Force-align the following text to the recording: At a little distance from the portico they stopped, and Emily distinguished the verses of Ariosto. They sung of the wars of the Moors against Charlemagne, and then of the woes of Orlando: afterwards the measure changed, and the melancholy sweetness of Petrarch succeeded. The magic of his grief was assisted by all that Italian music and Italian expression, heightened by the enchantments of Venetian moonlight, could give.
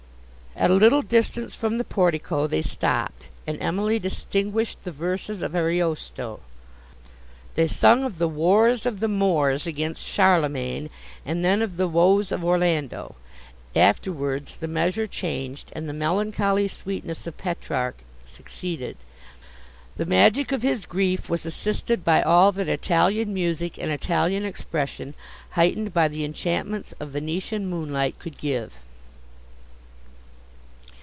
At 0.53 0.69
a 0.69 0.73
little 0.73 1.01
distance 1.01 1.55
from 1.55 1.77
the 1.77 1.83
portico 1.85 2.45
they 2.45 2.61
stopped, 2.61 3.29
and 3.47 3.57
Emily 3.61 3.97
distinguished 3.99 4.83
the 4.83 4.91
verses 4.91 5.41
of 5.41 5.55
Ariosto. 5.55 6.39
They 7.55 7.67
sung 7.67 8.03
of 8.03 8.17
the 8.19 8.27
wars 8.27 8.85
of 8.85 8.99
the 8.99 9.07
Moors 9.07 9.65
against 9.65 10.05
Charlemagne, 10.05 10.89
and 11.25 11.43
then 11.43 11.61
of 11.63 11.77
the 11.77 11.87
woes 11.87 12.31
of 12.33 12.43
Orlando: 12.43 13.15
afterwards 13.77 14.57
the 14.57 14.67
measure 14.67 15.07
changed, 15.07 15.71
and 15.73 15.87
the 15.87 15.93
melancholy 15.93 16.67
sweetness 16.67 17.25
of 17.25 17.37
Petrarch 17.37 17.97
succeeded. 18.25 18.97
The 19.95 20.05
magic 20.05 20.51
of 20.51 20.61
his 20.63 20.85
grief 20.85 21.29
was 21.29 21.45
assisted 21.45 22.03
by 22.03 22.21
all 22.21 22.51
that 22.51 22.67
Italian 22.67 23.33
music 23.33 23.79
and 23.79 23.89
Italian 23.89 24.43
expression, 24.45 25.13
heightened 25.51 25.93
by 25.93 26.09
the 26.09 26.25
enchantments 26.25 26.93
of 26.99 27.11
Venetian 27.11 27.67
moonlight, 27.67 28.19
could 28.19 28.37
give. 28.37 28.73